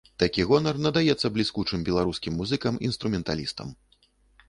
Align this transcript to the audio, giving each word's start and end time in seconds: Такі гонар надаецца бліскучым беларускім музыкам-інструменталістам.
Такі 0.21 0.45
гонар 0.51 0.79
надаецца 0.85 1.31
бліскучым 1.35 1.85
беларускім 1.91 2.33
музыкам-інструменталістам. 2.41 3.79